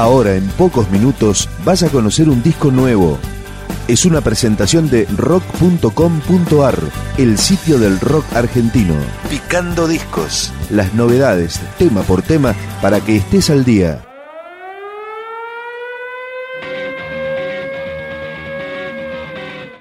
Ahora, 0.00 0.34
en 0.34 0.48
pocos 0.52 0.90
minutos, 0.90 1.46
vas 1.62 1.82
a 1.82 1.90
conocer 1.90 2.30
un 2.30 2.42
disco 2.42 2.70
nuevo. 2.70 3.18
Es 3.86 4.06
una 4.06 4.22
presentación 4.22 4.88
de 4.88 5.04
rock.com.ar, 5.14 6.78
el 7.18 7.36
sitio 7.36 7.78
del 7.78 8.00
rock 8.00 8.24
argentino. 8.32 8.94
Picando 9.28 9.86
discos. 9.86 10.54
Las 10.70 10.94
novedades, 10.94 11.60
tema 11.76 12.00
por 12.00 12.22
tema, 12.22 12.54
para 12.80 13.02
que 13.02 13.16
estés 13.16 13.50
al 13.50 13.66
día. 13.66 14.02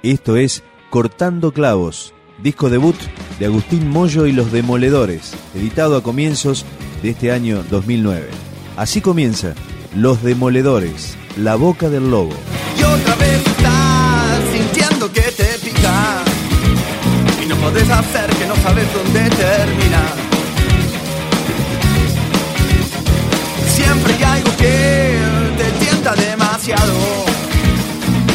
Esto 0.04 0.36
es 0.36 0.64
Cortando 0.90 1.54
Clavos, 1.54 2.14
disco 2.44 2.70
debut 2.70 2.98
de 3.40 3.46
Agustín 3.46 3.88
Mollo 3.88 4.26
y 4.26 4.34
los 4.34 4.52
Demoledores, 4.52 5.34
editado 5.56 5.96
a 5.96 6.04
comienzos 6.04 6.66
de 7.02 7.12
este 7.12 7.32
año 7.32 7.64
2009. 7.72 8.28
Así 8.76 9.00
comienza 9.00 9.56
Los 9.96 10.22
Demoledores, 10.22 11.18
La 11.36 11.56
Boca 11.56 11.90
del 11.90 12.12
Lobo. 12.12 12.34
Y 12.78 12.84
otra 12.84 13.16
vez 13.16 13.46
estás 13.46 14.40
sintiendo 14.54 15.12
que 15.12 15.22
te 15.22 15.46
pica 15.64 16.24
y 17.44 17.48
no 17.48 17.56
podés 17.56 17.90
hacer 17.90 18.30
que 18.30 18.46
no 18.46 18.56
sabes 18.58 18.86
dónde 18.94 19.30
termina. 19.32 20.02
Siempre 23.68 24.14
hay 24.14 24.24
algo 24.24 24.58
que 24.58 25.18
te 25.58 25.72
tienta 25.84 26.16
demasiado 26.16 26.94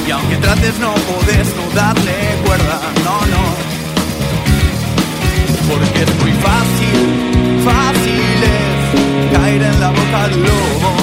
y 0.06 0.10
aunque 0.10 0.36
trates 0.36 0.78
no 0.80 0.92
podés 0.92 1.46
no 1.54 1.74
darle 1.74 2.12
cuerda, 2.44 2.80
no, 3.04 3.26
no. 3.26 3.44
Porque 5.70 6.02
es 6.02 6.14
muy 6.20 6.32
fácil, 6.32 7.62
fácil 7.64 8.42
es 8.42 9.32
caer 9.38 9.62
en 9.62 9.80
la 9.80 9.90
boca 9.90 10.28
del 10.28 10.42
lobo. 10.42 10.93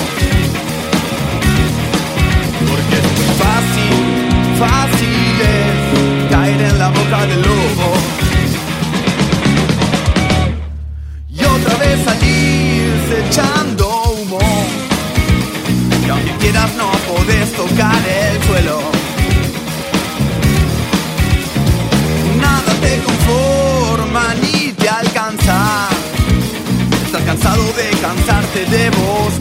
Salirse 12.21 13.25
echando 13.27 13.87
humo. 14.11 14.39
Y 16.05 16.09
aunque 16.09 16.31
quieras 16.37 16.69
no 16.77 16.91
podés 17.13 17.51
tocar 17.53 18.01
el 18.07 18.43
suelo. 18.43 18.81
Nada 22.39 22.73
te 22.81 22.99
conforma 23.03 24.33
ni 24.41 24.71
te 24.73 24.89
alcanza. 24.89 25.87
Estás 27.05 27.21
cansado 27.23 27.63
de 27.73 27.89
cansarte 28.01 28.65
de 28.65 28.89
vos 28.91 29.40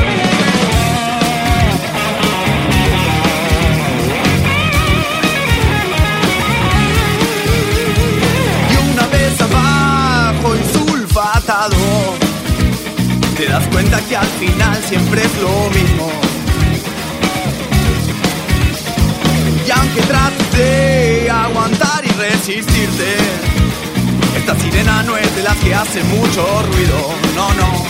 las 25.43 25.55
que 25.57 25.73
hace 25.73 26.03
mucho 26.03 26.43
ruido, 26.63 26.97
no, 27.35 27.53
no. 27.53 27.85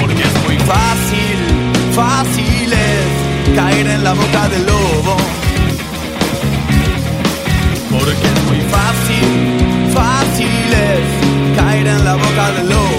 Porque 0.00 0.22
es 0.22 0.44
muy 0.46 0.58
fácil, 0.58 1.38
fácil 1.92 2.72
es 2.72 3.54
caer 3.54 3.86
en 3.86 4.04
la 4.04 4.14
boca 4.14 4.48
del 4.48 4.64
lobo. 4.66 5.16
Porque 7.90 8.26
es 8.34 8.44
muy 8.48 8.60
fácil, 8.76 9.90
fácil 9.92 10.72
es 10.90 11.56
caer 11.56 11.86
en 11.86 12.04
la 12.04 12.14
boca 12.14 12.50
del 12.52 12.68
lobo. 12.68 12.93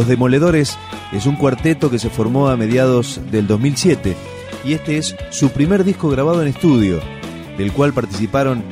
Los 0.00 0.08
Demoledores 0.08 0.78
es 1.12 1.26
un 1.26 1.36
cuarteto 1.36 1.90
que 1.90 1.98
se 1.98 2.08
formó 2.08 2.48
a 2.48 2.56
mediados 2.56 3.20
del 3.30 3.46
2007 3.46 4.16
y 4.64 4.72
este 4.72 4.96
es 4.96 5.14
su 5.28 5.50
primer 5.50 5.84
disco 5.84 6.08
grabado 6.08 6.40
en 6.40 6.48
estudio, 6.48 7.00
del 7.58 7.70
cual 7.70 7.92
participaron 7.92 8.64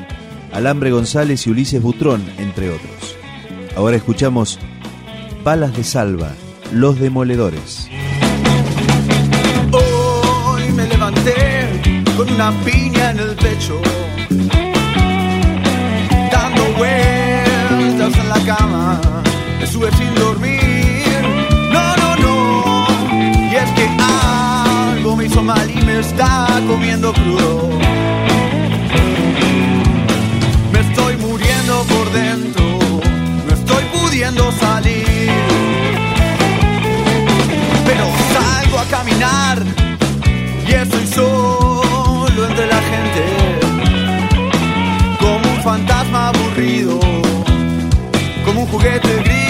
Alambre 0.54 0.90
González 0.90 1.46
y 1.46 1.50
Ulises 1.50 1.82
Butrón, 1.82 2.24
entre 2.38 2.70
otros. 2.70 3.14
Ahora 3.76 3.98
escuchamos 3.98 4.58
Palas 5.44 5.76
de 5.76 5.84
Salva, 5.84 6.32
Los 6.72 6.98
Demoledores. 6.98 7.90
Hoy 9.70 10.72
me 10.72 10.86
levanté 10.86 12.00
con 12.16 12.32
una 12.32 12.52
piña 12.64 13.10
en 13.10 13.18
el 13.18 13.36
pecho, 13.36 13.82
mal 25.42 25.70
y 25.70 25.80
me 25.82 26.00
está 26.00 26.46
comiendo 26.66 27.12
crudo. 27.12 27.68
Me 30.72 30.80
estoy 30.80 31.16
muriendo 31.16 31.82
por 31.84 32.10
dentro, 32.12 32.64
no 33.46 33.54
estoy 33.54 33.84
pudiendo 33.96 34.50
salir. 34.52 35.30
Pero 37.86 38.04
salgo 38.34 38.78
a 38.78 38.84
caminar 38.84 39.58
y 40.66 40.72
estoy 40.72 41.06
solo 41.06 42.46
entre 42.48 42.66
la 42.66 42.80
gente, 42.92 43.22
como 45.20 45.50
un 45.54 45.62
fantasma 45.62 46.28
aburrido, 46.28 46.98
como 48.44 48.62
un 48.62 48.66
juguete 48.68 49.14
gris. 49.24 49.48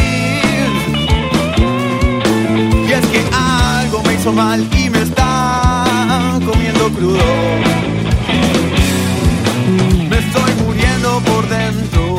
Y 2.88 2.92
es 2.92 3.06
que 3.06 3.22
algo 3.34 4.02
me 4.04 4.14
hizo 4.14 4.32
mal 4.32 4.66
y 4.76 4.90
me 4.90 4.97
crudo. 6.90 7.18
Me 10.08 10.18
estoy 10.18 10.52
muriendo 10.64 11.20
por 11.20 11.48
dentro, 11.48 12.16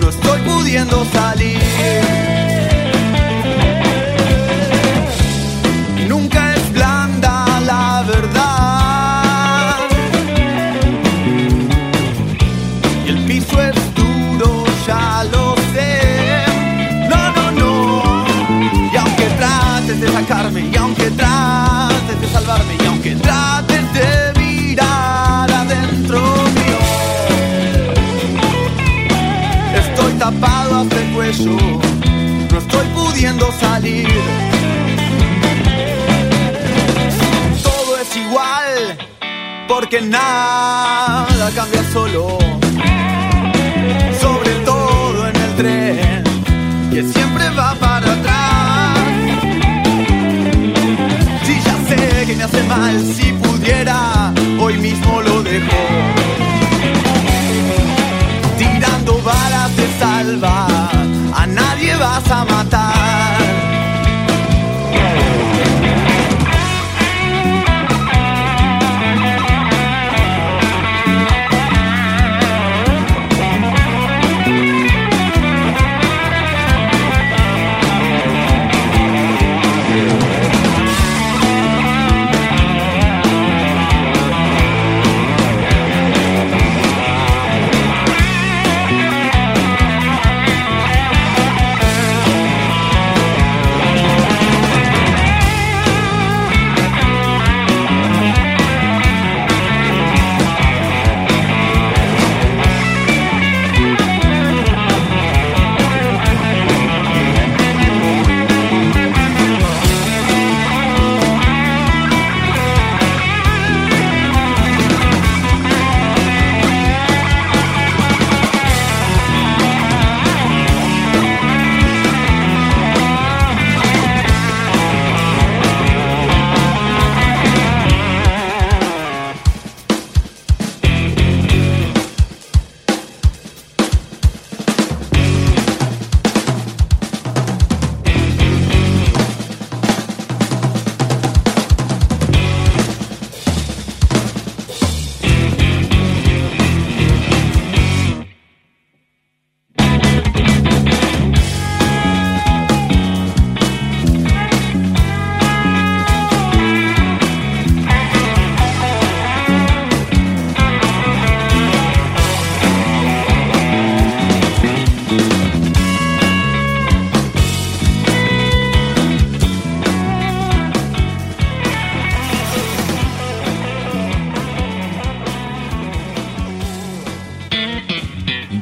no 0.00 0.08
estoy 0.08 0.40
pudiendo 0.40 1.04
salir. 1.12 1.63
Porque 39.94 40.08
nada 40.08 41.50
cambia 41.54 41.84
solo. 41.92 42.43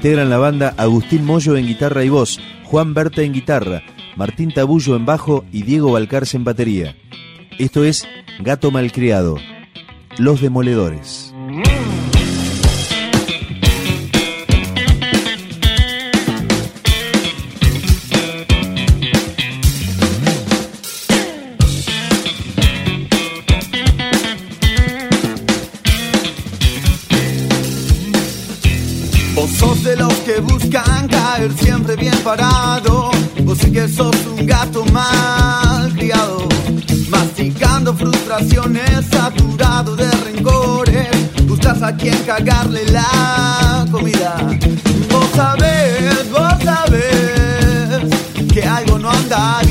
Integran 0.02 0.31
la 0.31 0.38
banda 0.38 0.75
Agustín 0.78 1.25
Mollo 1.25 1.56
en 1.56 1.64
guitarra 1.64 2.02
y 2.02 2.08
voz, 2.08 2.40
Juan 2.64 2.93
Berta 2.93 3.22
en 3.22 3.32
guitarra, 3.32 3.84
Martín 4.16 4.52
Tabullo 4.52 4.96
en 4.96 5.06
bajo 5.06 5.44
y 5.52 5.62
Diego 5.62 5.93
Balcarce 5.93 6.37
en 6.37 6.43
batería. 6.43 6.96
Esto 7.60 7.84
es 7.84 8.08
Gato 8.40 8.72
Malcriado, 8.72 9.37
Los 10.19 10.40
Demoledores. 10.40 11.31
Vos 29.43 29.50
sos 29.59 29.83
de 29.83 29.97
los 29.97 30.15
que 30.19 30.39
buscan 30.39 31.09
caer 31.09 31.53
siempre 31.59 31.97
bien 31.97 32.15
parado. 32.23 33.11
Vos 33.43 33.59
sí 33.59 33.73
que 33.73 33.89
sos 33.89 34.15
un 34.39 34.47
gato 34.47 34.85
mal 34.93 35.93
criado. 35.94 36.47
Masticando 37.09 37.93
frustraciones, 37.93 39.05
saturado 39.11 39.97
de 39.97 40.09
rencores. 40.12 41.09
Buscas 41.49 41.83
a 41.83 41.97
quien 41.97 42.17
cagarle 42.23 42.85
la 42.93 43.85
comida. 43.91 44.37
Vos 45.11 45.27
sabés, 45.35 46.31
vos 46.31 46.55
sabés 46.62 48.53
que 48.53 48.62
algo 48.62 48.97
no 48.97 49.11
anda 49.11 49.62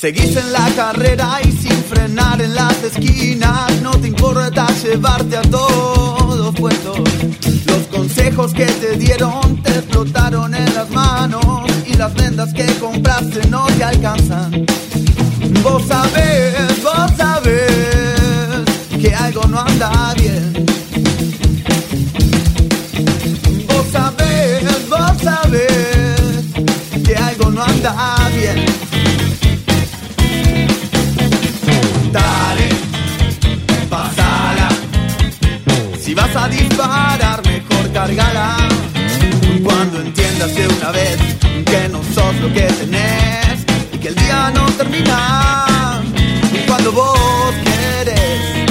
Seguís 0.00 0.36
en 0.36 0.52
la 0.52 0.64
carrera 0.76 1.40
y 1.42 1.50
sin 1.50 1.72
frenar 1.72 2.40
en 2.40 2.54
las 2.54 2.84
esquinas, 2.84 3.82
no 3.82 3.90
te 3.90 4.06
importa 4.06 4.64
llevarte 4.80 5.36
a 5.36 5.42
todos 5.42 6.54
puestos. 6.54 7.00
Los 7.66 7.86
consejos 7.88 8.54
que 8.54 8.66
te 8.66 8.96
dieron 8.96 9.60
te 9.60 9.70
explotaron 9.70 10.54
en 10.54 10.72
las 10.72 10.88
manos 10.90 11.42
y 11.84 11.94
las 11.94 12.14
vendas 12.14 12.54
que 12.54 12.66
compraste 12.78 13.48
no 13.48 13.66
te 13.66 13.82
alcanzan. 13.82 14.66
Lo 42.18 42.52
que 42.52 42.62
tenés 42.62 43.64
y 43.92 43.98
que 43.98 44.08
el 44.08 44.14
día 44.14 44.50
no 44.50 44.66
termina 44.72 46.02
cuando 46.66 46.92
vos 46.92 47.54
querés. 47.64 48.70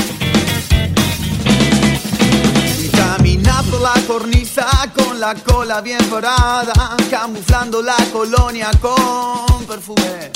Camina 2.91 3.63
por 3.69 3.81
la 3.81 3.93
cornisa 4.05 4.67
con 4.95 5.19
la 5.19 5.33
cola 5.35 5.81
bien 5.81 6.03
parada, 6.09 6.95
camuflando 7.09 7.81
la 7.81 7.97
colonia 8.11 8.69
con 8.81 9.65
perfume. 9.65 10.31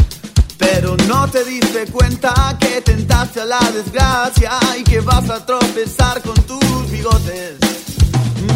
Pero 0.58 0.96
no 1.08 1.28
te 1.28 1.44
diste 1.44 1.88
cuenta 1.88 2.58
que 2.60 2.82
tentaste 2.82 3.42
a 3.42 3.46
la 3.46 3.60
desgracia 3.74 4.52
y 4.80 4.84
que 4.84 5.00
vas 5.02 5.30
a 5.30 5.46
tropezar 5.46 6.22
con 6.22 6.36
tus 6.44 6.92
bigotes. 6.92 7.58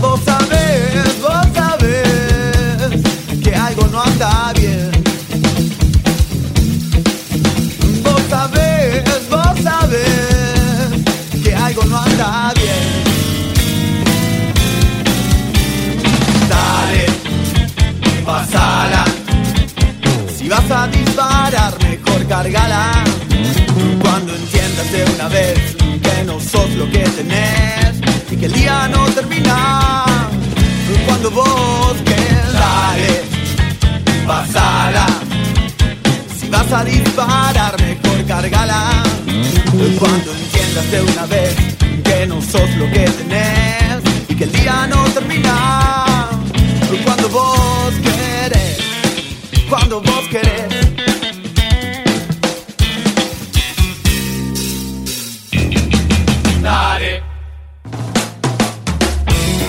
Vos 0.01 0.19
sabés, 0.25 0.44
tenés 27.27 28.39
que 28.39 28.45
el 28.45 28.53
día 28.53 28.87
no 28.89 29.05
termina. 29.11 30.05
Cuando 31.05 31.31
vos 31.31 31.95
querés, 32.05 32.53
dale, 32.53 33.21
pasala. 34.27 35.05
Si 36.37 36.49
vas 36.49 36.71
a 36.71 36.83
disparar, 36.83 37.75
mejor 37.81 38.25
cargala. 38.27 39.03
Cuando 39.99 40.31
entiendas 40.31 40.91
de 40.91 41.01
una 41.01 41.25
vez 41.25 41.55
que 42.03 42.27
no 42.27 42.41
sos 42.41 42.69
lo 42.77 42.85
que 42.91 43.09
tenés 43.09 44.01
y 44.29 44.35
que 44.35 44.43
el 44.45 44.51
día 44.51 44.87
no 44.87 45.03
termina. 45.05 46.29
Cuando 47.03 47.29
vos 47.29 47.93
querés, 48.03 48.77
cuando 49.69 50.01
vos 50.01 50.27
querés. 50.29 51.14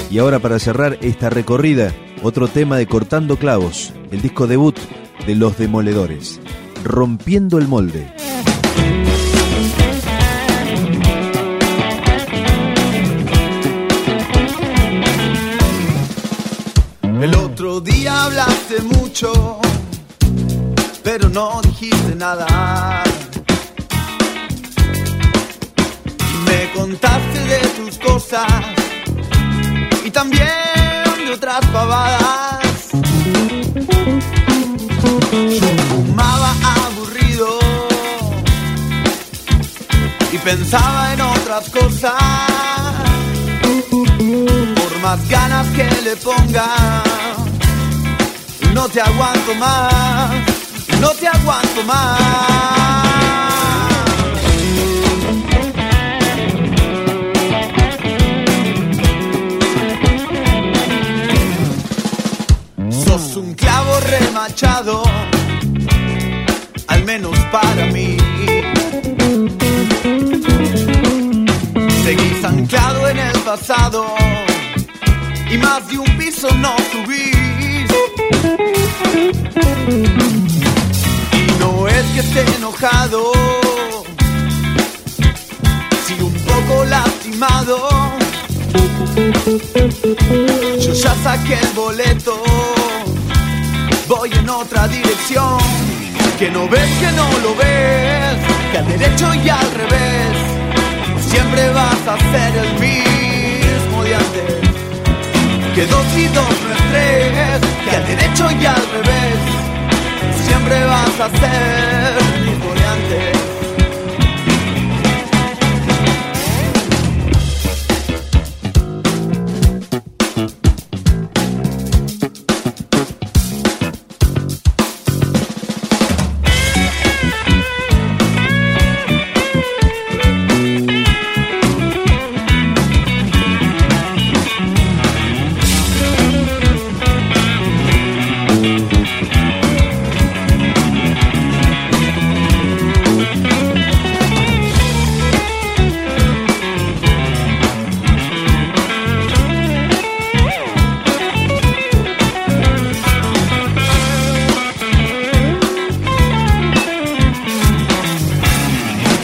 Y 0.09 0.19
ahora 0.19 0.39
para 0.39 0.59
cerrar 0.61 0.99
esta 1.01 1.31
recorrida, 1.31 1.93
otro 2.23 2.47
tema 2.47 2.77
de 2.77 2.87
Cortando 2.87 3.37
Clavos, 3.37 3.93
el 4.13 4.23
disco 4.23 4.47
debut 4.47 4.77
de 5.27 5.35
Los 5.35 5.59
Demoledores, 5.59 6.41
Rompiendo 6.85 7.59
el 7.59 7.67
Molde. 7.67 8.15
El 17.21 17.35
otro 17.35 17.81
día 17.81 18.25
hablaste 18.25 18.83
mucho, 18.83 19.59
pero 21.03 21.29
no 21.29 21.61
dijiste 21.63 22.15
nada. 22.15 23.03
Me 26.45 26.71
contaste 26.79 27.39
de 27.41 27.59
tus 27.77 27.99
cosas 27.99 28.47
también 30.17 30.49
de 31.27 31.33
otras 31.35 31.61
pavadas. 31.67 32.89
Fumaba 35.91 36.55
aburrido 36.87 37.59
y 40.33 40.39
pensaba 40.39 41.13
en 41.13 41.21
otras 41.21 41.69
cosas 41.69 42.15
por 44.75 44.99
más 45.03 45.29
ganas 45.29 45.67
que 45.77 45.87
le 46.07 46.17
ponga, 46.17 47.03
no 48.73 48.89
te 48.89 49.03
aguanto 49.03 49.55
más, 49.57 50.33
no 50.99 51.11
te 51.11 51.29
aguanto 51.29 51.83
más. 51.85 52.86
Un 63.37 63.53
clavo 63.53 64.01
remachado, 64.01 65.03
al 66.87 67.05
menos 67.05 67.39
para 67.53 67.85
mí. 67.93 68.17
Seguís 72.03 72.45
anclado 72.45 73.09
en 73.11 73.19
el 73.19 73.39
pasado 73.41 74.07
y 75.51 75.59
más 75.59 75.87
de 75.89 75.99
un 75.99 76.17
piso 76.17 76.49
no 76.55 76.75
subís. 76.91 77.91
Y 81.33 81.61
no 81.61 81.89
es 81.89 82.05
que 82.15 82.21
esté 82.21 82.41
enojado, 82.57 83.33
sí 86.07 86.17
un 86.21 86.33
poco 86.33 86.87
lastimado. 86.87 87.89
Yo 90.81 90.93
ya 90.93 91.15
saqué 91.23 91.59
el 91.61 91.73
boleto, 91.75 92.43
voy 94.29 94.39
en 94.39 94.49
otra 94.49 94.89
dirección. 94.89 95.59
Que 96.39 96.51
no 96.51 96.69
ves, 96.69 96.89
que 97.01 97.13
no 97.13 97.39
lo 97.43 97.55
ves, 97.55 98.37
que 98.71 98.79
al 98.79 98.87
derecho 98.87 99.35
y 99.35 99.49
al 99.49 99.71
revés 99.73 100.37
siempre 101.31 101.71
vas 101.71 102.07
a 102.07 102.17
ser 102.19 102.57
el 102.65 102.73
mismo 102.75 104.03
de 104.03 104.15
antes. 104.15 105.75
Que 105.75 105.87
dos 105.87 106.07
y 106.17 106.27
dos 106.29 106.55
no 106.63 106.75
es 106.75 106.83
tres, 106.91 107.61
que 107.85 107.97
al 107.97 108.07
derecho 108.07 108.51
y 108.51 108.67
al 108.67 108.87
revés, 108.97 109.39
siempre 110.47 110.85
vas 110.85 111.21
a 111.21 111.31
ser 111.31 112.19
el 112.35 112.47
mismo 112.47 112.75
de 112.75 112.87
antes. 112.87 113.56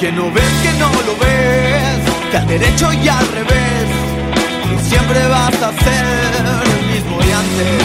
Que 0.02 0.10
no 0.10 0.32
ves, 0.32 0.52
que 0.64 0.72
no 0.80 0.88
lo 1.06 1.16
ves, 1.16 2.00
que 2.32 2.36
al 2.36 2.46
derecho 2.48 2.92
y 2.92 3.06
al 3.06 3.24
revés, 3.28 3.86
siempre 4.82 5.28
vas 5.28 5.54
a 5.62 5.70
ser 5.84 6.34
el 6.76 6.86
mismo 6.92 7.18
de 7.20 7.32
antes. 7.32 7.84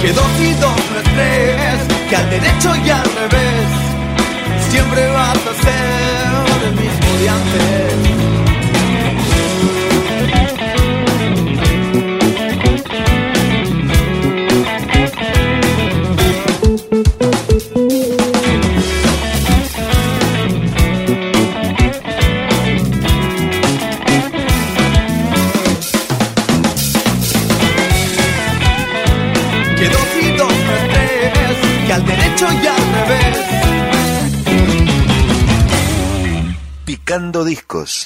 Que 0.00 0.12
dos 0.12 0.30
y 0.40 0.52
dos 0.52 0.80
no 0.92 1.00
es 1.00 1.14
tres, 1.16 2.08
que 2.08 2.14
al 2.14 2.30
derecho 2.30 2.76
y 2.86 2.88
al 2.88 3.02
revés, 3.02 3.66
siempre 4.70 5.08
vas 5.10 5.38
a 5.38 5.54
ser 5.60 6.68
el 6.68 6.74
mismo 6.76 7.18
de 7.18 7.28
antes. 7.28 8.19